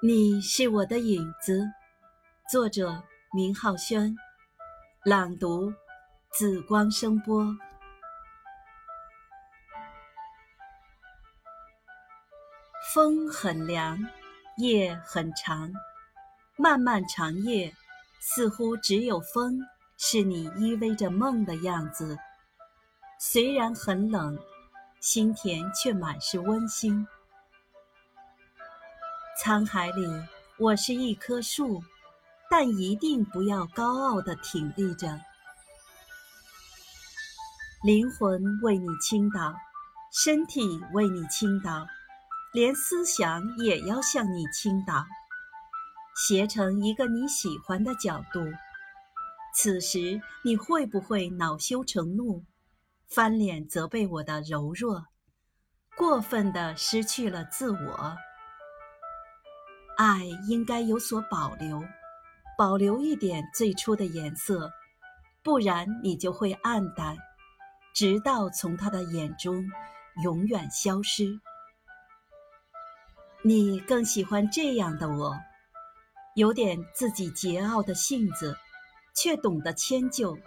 [0.00, 1.68] 你是我的影子，
[2.48, 3.02] 作者
[3.34, 4.16] 明浩轩，
[5.04, 5.72] 朗读
[6.30, 7.44] 紫光声波。
[12.94, 13.98] 风很凉，
[14.58, 15.72] 夜很长，
[16.56, 17.74] 漫漫长夜，
[18.20, 19.58] 似乎只有风
[19.96, 22.16] 是你依偎着梦的样子。
[23.18, 24.38] 虽然很冷，
[25.00, 27.04] 心田却满是温馨。
[29.48, 30.06] 沧海里，
[30.58, 31.82] 我是一棵树，
[32.50, 35.18] 但一定不要高傲地挺立着。
[37.82, 39.54] 灵魂为你倾倒，
[40.12, 40.60] 身体
[40.92, 41.86] 为你倾倒，
[42.52, 45.06] 连思想也要向你倾倒，
[46.14, 48.40] 斜成一个你喜欢的角度。
[49.54, 52.44] 此时，你会不会恼羞成怒，
[53.08, 55.06] 翻脸责备我的柔弱，
[55.96, 58.18] 过分地失去了自我？
[59.98, 61.82] 爱应该有所保留，
[62.56, 64.70] 保留一点最初的颜色，
[65.42, 67.16] 不然你就会暗淡，
[67.92, 69.68] 直到从他的眼中
[70.22, 71.40] 永远消失。
[73.42, 75.36] 你更喜欢这样的我，
[76.36, 78.56] 有点自己桀骜的性子，
[79.16, 80.38] 却懂得迁就，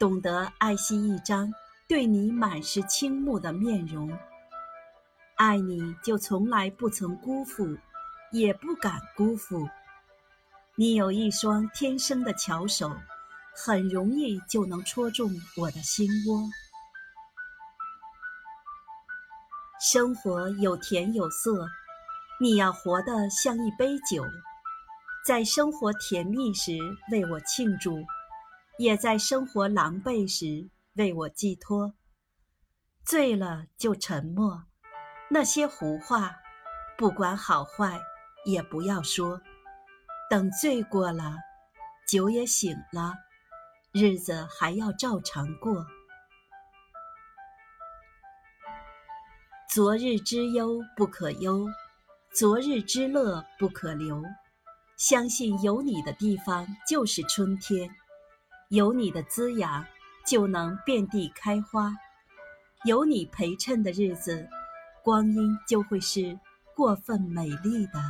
[0.00, 1.48] 懂得爱惜一张
[1.88, 4.10] 对你满是倾慕的面容。
[5.36, 7.78] 爱你就从来不曾辜负。
[8.32, 9.68] 也不敢辜负
[10.76, 12.96] 你，有一双天生的巧手，
[13.54, 16.48] 很容易就能戳中我的心窝。
[19.80, 21.68] 生活有甜有涩，
[22.40, 24.24] 你要活得像一杯酒，
[25.26, 26.78] 在生活甜蜜时
[27.10, 28.04] 为我庆祝，
[28.78, 31.94] 也在生活狼狈时为我寄托。
[33.04, 34.64] 醉了就沉默，
[35.30, 36.36] 那些胡话，
[36.96, 38.00] 不管好坏。
[38.44, 39.40] 也不要说，
[40.28, 41.36] 等醉过了，
[42.08, 43.14] 酒也醒了，
[43.92, 45.86] 日子还要照常过。
[49.68, 51.68] 昨日之忧不可忧，
[52.32, 54.22] 昨日之乐不可留。
[54.96, 57.88] 相信有你的地方就是春天，
[58.68, 59.86] 有你的滋养
[60.26, 61.92] 就能遍地开花，
[62.84, 64.48] 有你陪衬的日子，
[65.02, 66.38] 光阴就会是
[66.74, 68.00] 过分美丽的。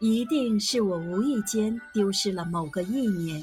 [0.00, 3.40] 一定是我无意间丢失了某个意念。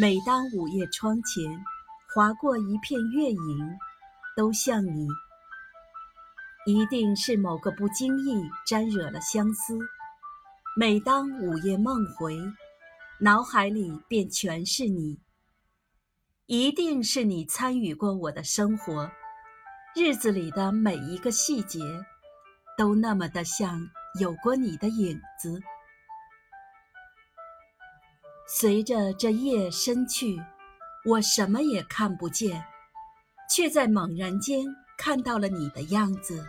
[0.00, 1.44] 每当午夜窗前
[2.14, 3.78] 划过一片月影，
[4.36, 5.06] 都像你。
[6.66, 9.78] 一定是某个不经意沾惹了相思。
[10.76, 12.36] 每当午夜梦回，
[13.20, 15.20] 脑海里便全是你。
[16.46, 19.10] 一定是你参与过我的生活，
[19.94, 21.80] 日子里的每一个细节，
[22.76, 25.60] 都那么的像有过你的影子。
[28.48, 30.40] 随着这夜深去，
[31.04, 32.64] 我什么也看不见，
[33.50, 34.64] 却在猛然间
[34.96, 36.46] 看到了你的样子，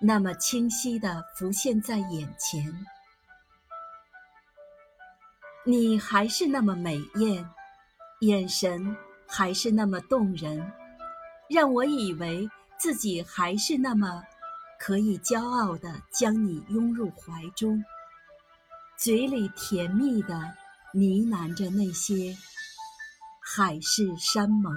[0.00, 2.86] 那么清晰地浮现在眼前。
[5.64, 7.48] 你还是那么美艳，
[8.20, 8.96] 眼神
[9.26, 10.72] 还是那么动人，
[11.48, 14.22] 让我以为自己还是那么
[14.78, 17.84] 可以骄傲地将你拥入怀中，
[18.96, 20.34] 嘴里甜蜜地。
[20.94, 22.34] 呢喃着那些
[23.42, 24.72] 海誓山盟。